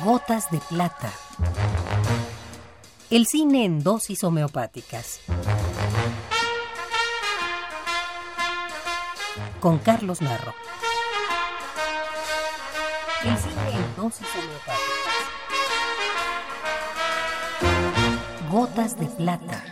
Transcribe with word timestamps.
Gotas 0.00 0.50
de 0.50 0.58
plata. 0.58 1.12
El 3.10 3.26
cine 3.26 3.64
en 3.66 3.84
dosis 3.84 4.24
homeopáticas. 4.24 5.20
Con 9.60 9.78
Carlos 9.78 10.22
Narro. 10.22 10.54
El 13.22 13.36
cine 13.36 13.70
en 13.74 13.96
dosis 13.96 14.26
homeopáticas. 14.34 14.82
Gotas 18.50 18.98
de 18.98 19.06
plata. 19.06 19.62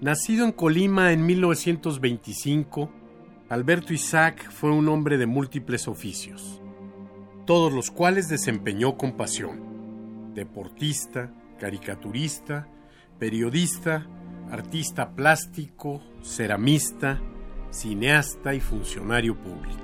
Nacido 0.00 0.44
en 0.44 0.52
Colima 0.52 1.12
en 1.12 1.24
1925, 1.24 2.90
Alberto 3.50 3.92
Isaac 3.92 4.50
fue 4.50 4.70
un 4.70 4.88
hombre 4.88 5.18
de 5.18 5.26
múltiples 5.26 5.86
oficios, 5.86 6.62
todos 7.44 7.70
los 7.70 7.90
cuales 7.90 8.30
desempeñó 8.30 8.96
con 8.96 9.18
pasión. 9.18 10.32
Deportista, 10.34 11.30
caricaturista, 11.60 12.66
periodista, 13.18 14.06
artista 14.50 15.10
plástico, 15.14 16.00
ceramista, 16.22 17.20
cineasta 17.70 18.54
y 18.54 18.60
funcionario 18.60 19.36
público. 19.36 19.82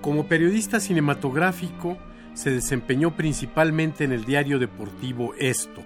Como 0.00 0.26
periodista 0.26 0.80
cinematográfico, 0.80 1.96
se 2.34 2.50
desempeñó 2.50 3.16
principalmente 3.16 4.02
en 4.02 4.10
el 4.10 4.24
diario 4.24 4.58
deportivo 4.58 5.32
Esto, 5.38 5.84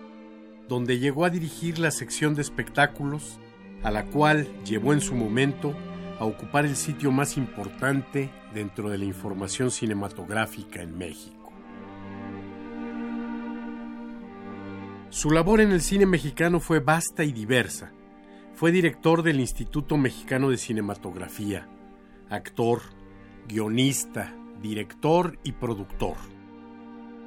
donde 0.68 0.98
llegó 0.98 1.26
a 1.26 1.30
dirigir 1.30 1.78
la 1.78 1.90
sección 1.90 2.34
de 2.34 2.40
espectáculos, 2.40 3.38
a 3.84 3.90
la 3.90 4.06
cual 4.06 4.48
llevó 4.64 4.92
en 4.94 5.00
su 5.00 5.14
momento 5.14 5.74
a 6.18 6.24
ocupar 6.24 6.64
el 6.64 6.74
sitio 6.74 7.12
más 7.12 7.36
importante 7.36 8.30
dentro 8.52 8.88
de 8.88 8.98
la 8.98 9.04
información 9.04 9.70
cinematográfica 9.70 10.82
en 10.82 10.96
México. 10.96 11.52
Su 15.10 15.30
labor 15.30 15.60
en 15.60 15.70
el 15.70 15.80
cine 15.80 16.06
mexicano 16.06 16.58
fue 16.60 16.80
vasta 16.80 17.22
y 17.24 17.32
diversa. 17.32 17.92
Fue 18.54 18.72
director 18.72 19.22
del 19.22 19.38
Instituto 19.38 19.96
Mexicano 19.96 20.50
de 20.50 20.56
Cinematografía, 20.56 21.68
actor, 22.30 22.80
guionista, 23.46 24.34
director 24.62 25.38
y 25.44 25.52
productor. 25.52 26.16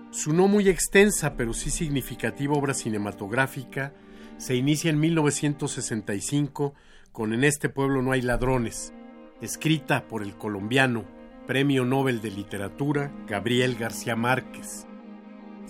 Su 0.09 0.33
no 0.33 0.47
muy 0.47 0.69
extensa 0.69 1.36
pero 1.36 1.53
sí 1.53 1.69
significativa 1.69 2.55
obra 2.55 2.73
cinematográfica 2.73 3.94
se 4.38 4.55
inicia 4.55 4.89
en 4.89 4.99
1965 4.99 6.73
con 7.11 7.33
En 7.33 7.43
este 7.43 7.69
pueblo 7.69 8.02
no 8.03 8.11
hay 8.11 8.21
ladrones, 8.21 8.93
escrita 9.41 10.07
por 10.07 10.21
el 10.21 10.35
colombiano 10.35 11.05
Premio 11.47 11.85
Nobel 11.85 12.21
de 12.21 12.30
Literatura 12.30 13.11
Gabriel 13.27 13.75
García 13.75 14.15
Márquez, 14.15 14.85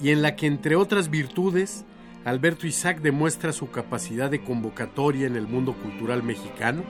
y 0.01 0.09
en 0.09 0.21
la 0.21 0.35
que 0.35 0.47
entre 0.47 0.75
otras 0.75 1.09
virtudes 1.09 1.85
Alberto 2.25 2.67
Isaac 2.67 2.99
demuestra 2.99 3.53
su 3.53 3.71
capacidad 3.71 4.29
de 4.29 4.43
convocatoria 4.43 5.27
en 5.27 5.37
el 5.37 5.47
mundo 5.47 5.73
cultural 5.73 6.23
mexicano 6.23 6.83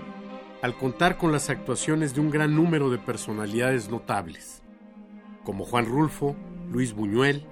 al 0.63 0.75
contar 0.75 1.17
con 1.19 1.31
las 1.31 1.51
actuaciones 1.51 2.15
de 2.15 2.21
un 2.21 2.31
gran 2.31 2.55
número 2.55 2.89
de 2.89 2.97
personalidades 2.97 3.89
notables, 3.89 4.63
como 5.43 5.65
Juan 5.65 5.85
Rulfo, 5.85 6.35
Luis 6.71 6.93
Buñuel, 6.93 7.45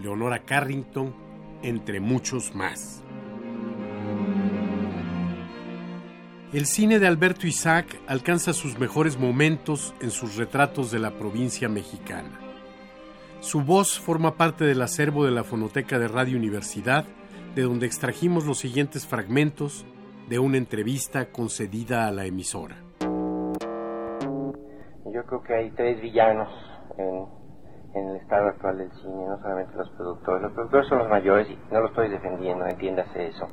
Leonora 0.00 0.44
Carrington, 0.44 1.12
entre 1.62 1.98
muchos 1.98 2.54
más. 2.54 3.02
El 6.56 6.64
cine 6.64 6.98
de 6.98 7.06
Alberto 7.06 7.46
Isaac 7.46 8.00
alcanza 8.08 8.54
sus 8.54 8.78
mejores 8.78 9.18
momentos 9.18 9.94
en 10.00 10.10
sus 10.10 10.38
retratos 10.38 10.90
de 10.90 10.98
la 10.98 11.10
provincia 11.10 11.68
mexicana. 11.68 12.40
Su 13.40 13.60
voz 13.60 14.00
forma 14.00 14.38
parte 14.38 14.64
del 14.64 14.80
acervo 14.80 15.26
de 15.26 15.32
la 15.32 15.44
Fonoteca 15.44 15.98
de 15.98 16.08
Radio 16.08 16.38
Universidad, 16.38 17.04
de 17.54 17.60
donde 17.60 17.84
extrajimos 17.84 18.46
los 18.46 18.56
siguientes 18.56 19.06
fragmentos 19.06 19.84
de 20.30 20.38
una 20.38 20.56
entrevista 20.56 21.26
concedida 21.26 22.08
a 22.08 22.10
la 22.10 22.24
emisora. 22.24 22.76
Yo 25.12 25.26
creo 25.26 25.42
que 25.42 25.54
hay 25.54 25.70
tres 25.72 26.00
villanos 26.00 26.48
en, 26.96 28.00
en 28.00 28.08
el 28.12 28.16
estado 28.16 28.48
actual 28.48 28.78
del 28.78 28.90
cine, 28.92 29.26
no 29.28 29.38
solamente 29.42 29.76
los 29.76 29.90
productores. 29.90 30.40
Los 30.44 30.52
productores 30.52 30.88
son 30.88 30.98
los 31.00 31.08
mayores 31.10 31.50
y 31.50 31.58
no 31.70 31.82
lo 31.82 31.88
estoy 31.88 32.08
defendiendo, 32.08 32.64
entiéndase 32.64 33.26
eso. 33.26 33.46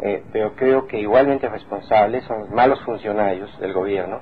Eh, 0.00 0.24
pero 0.32 0.56
creo 0.56 0.86
que 0.86 0.98
igualmente 0.98 1.48
responsables 1.48 2.24
son 2.24 2.40
los 2.40 2.50
malos 2.50 2.82
funcionarios 2.84 3.58
del 3.60 3.72
gobierno 3.72 4.20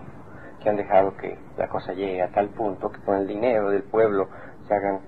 que 0.63 0.69
han 0.69 0.77
dejado 0.77 1.17
que 1.17 1.39
la 1.57 1.69
cosa 1.69 1.93
llegue 1.93 2.23
a 2.23 2.31
tal 2.31 2.51
punto 2.51 2.91
que 2.91 3.01
con 3.01 3.17
el 3.17 3.27
dinero 3.27 3.71
del 3.71 3.85
pueblo 3.85 4.29
se 4.69 4.75
hagan 4.75 5.01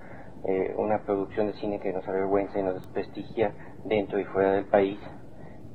eh, 0.46 0.74
una 0.76 1.04
producción 1.04 1.46
de 1.46 1.54
cine 1.54 1.80
que 1.80 1.92
nos 1.92 2.06
avergüenza 2.08 2.58
y 2.58 2.62
nos 2.62 2.74
desprestigia 2.74 3.54
dentro 3.84 4.18
y 4.18 4.24
fuera 4.24 4.52
del 4.52 4.66
país. 4.66 4.98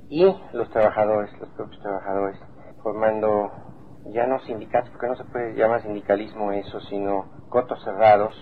Y 0.09 0.25
los 0.53 0.69
trabajadores, 0.72 1.31
los 1.39 1.50
propios 1.50 1.81
trabajadores, 1.81 2.39
formando 2.83 3.51
ya 4.13 4.25
no 4.25 4.39
sindicatos, 4.39 4.89
porque 4.91 5.07
no 5.07 5.16
se 5.16 5.25
puede 5.25 5.53
llamar 5.53 5.81
sindicalismo 5.81 6.51
eso, 6.51 6.79
sino 6.81 7.25
cotos 7.50 7.83
cerrados 7.83 8.33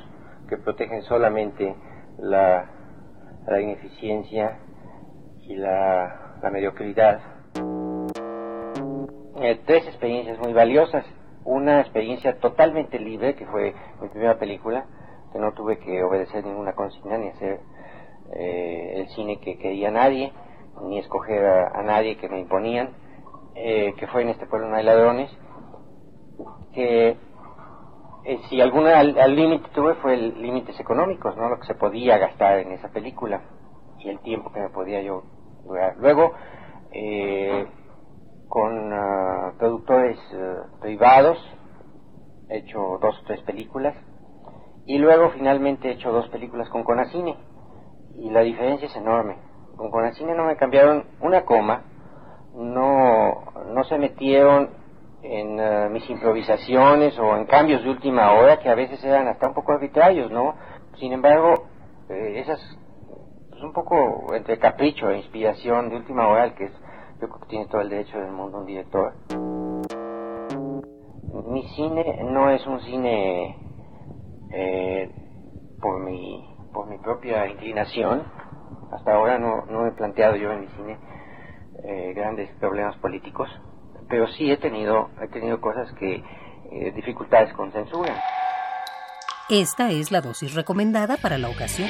que 0.49 0.57
protegen 0.57 1.01
solamente 1.03 1.75
la, 2.17 2.69
la 3.47 3.61
ineficiencia 3.61 4.59
y 5.41 5.55
la, 5.55 6.26
la 6.41 6.49
mediocridad. 6.49 7.19
Eh, 9.39 9.61
tres 9.65 9.85
experiencias 9.87 10.39
muy 10.39 10.53
valiosas. 10.53 11.05
Una 11.45 11.81
experiencia 11.81 12.39
totalmente 12.39 12.99
libre, 12.99 13.35
que 13.35 13.45
fue 13.45 13.73
mi 14.01 14.09
primera 14.09 14.37
película, 14.37 14.85
que 15.31 15.39
no 15.39 15.53
tuve 15.53 15.79
que 15.79 16.03
obedecer 16.03 16.45
ninguna 16.45 16.73
consigna 16.73 17.17
ni 17.17 17.29
hacer 17.29 17.59
eh, 18.33 18.93
el 18.95 19.07
cine 19.09 19.39
que 19.39 19.57
quería 19.57 19.91
nadie, 19.91 20.33
ni 20.83 20.99
escoger 20.99 21.45
a, 21.45 21.81
nadie 21.83 22.17
que 22.17 22.27
me 22.27 22.39
imponían, 22.39 22.89
eh, 23.55 23.93
que 23.97 24.07
fue 24.07 24.23
en 24.23 24.29
este 24.29 24.45
pueblo 24.45 24.67
no 24.69 24.75
hay 24.75 24.83
ladrones, 24.83 25.31
que 26.73 27.17
eh, 28.25 28.39
si 28.49 28.59
alguna 28.59 28.99
al 28.99 29.35
límite 29.35 29.69
tuve 29.73 29.95
fue 29.95 30.17
límites 30.17 30.77
económicos, 30.79 31.37
¿no? 31.37 31.49
Lo 31.49 31.59
que 31.59 31.67
se 31.67 31.75
podía 31.75 32.17
gastar 32.17 32.59
en 32.59 32.73
esa 32.73 32.89
película 32.89 33.41
y 33.99 34.09
el 34.09 34.19
tiempo 34.19 34.51
que 34.51 34.59
me 34.59 34.69
podía 34.69 35.01
yo 35.01 35.23
Luego, 35.67 36.33
eh, 36.91 37.67
con 38.47 38.93
uh, 38.93 39.57
productores 39.57 40.17
uh, 40.33 40.79
privados, 40.79 41.37
he 42.49 42.59
hecho 42.59 42.97
dos 43.01 43.19
o 43.19 43.25
tres 43.25 43.41
películas 43.41 43.95
y 44.85 44.97
luego 44.97 45.31
finalmente 45.31 45.89
he 45.89 45.93
hecho 45.93 46.11
dos 46.11 46.29
películas 46.29 46.69
con 46.69 46.83
Conacine 46.83 47.35
y 48.15 48.29
la 48.29 48.41
diferencia 48.41 48.87
es 48.87 48.95
enorme. 48.95 49.37
Con 49.75 49.91
Conacine 49.91 50.33
no 50.33 50.45
me 50.45 50.55
cambiaron 50.55 51.05
una 51.19 51.43
coma, 51.43 51.83
no, 52.55 53.51
no 53.73 53.83
se 53.83 53.97
metieron 53.97 54.69
en 55.21 55.59
uh, 55.59 55.89
mis 55.89 56.09
improvisaciones 56.09 57.17
o 57.19 57.35
en 57.35 57.45
cambios 57.45 57.83
de 57.83 57.89
última 57.89 58.33
hora 58.33 58.59
que 58.59 58.69
a 58.69 58.75
veces 58.75 59.03
eran 59.03 59.27
hasta 59.27 59.47
un 59.47 59.53
poco 59.53 59.73
arbitrarios, 59.73 60.31
¿no? 60.31 60.55
Sin 60.99 61.11
embargo, 61.11 61.67
eh, 62.09 62.39
esas, 62.39 62.59
pues 63.57 63.65
un 63.65 63.73
poco 63.73 64.35
entre 64.35 64.59
capricho 64.59 65.09
e 65.09 65.17
inspiración 65.17 65.89
de 65.89 65.95
última 65.95 66.27
hora, 66.27 66.53
que 66.53 66.65
es, 66.65 66.71
yo 67.19 67.27
creo 67.27 67.39
que 67.39 67.47
tiene 67.47 67.65
todo 67.67 67.81
el 67.81 67.89
derecho 67.89 68.19
del 68.19 68.31
mundo 68.31 68.59
un 68.59 68.65
director. 68.67 69.13
Mi 71.49 71.67
cine 71.69 72.23
no 72.23 72.51
es 72.51 72.65
un 72.67 72.79
cine 72.81 73.57
eh, 74.53 75.09
por 75.81 76.03
mi 76.03 76.55
por 76.71 76.87
mi 76.87 76.99
propia 76.99 77.47
inclinación. 77.47 78.23
Hasta 78.91 79.15
ahora 79.15 79.39
no, 79.39 79.65
no 79.65 79.87
he 79.87 79.91
planteado 79.93 80.35
yo 80.35 80.51
en 80.51 80.61
mi 80.61 80.67
cine 80.67 80.99
eh, 81.83 82.13
grandes 82.13 82.49
problemas 82.59 82.95
políticos 82.97 83.49
pero 84.09 84.27
sí 84.27 84.49
he 84.49 84.55
tenido, 84.55 85.09
he 85.21 85.27
tenido 85.27 85.59
cosas 85.59 85.91
que, 85.99 86.15
eh, 86.15 86.91
dificultades 86.95 87.53
con 87.53 87.73
censura. 87.73 88.23
Esta 89.49 89.91
es 89.91 90.11
la 90.11 90.21
dosis 90.21 90.53
recomendada 90.53 91.17
para 91.17 91.37
la 91.37 91.49
ocasión. 91.49 91.89